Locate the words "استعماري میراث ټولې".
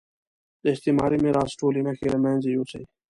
0.73-1.79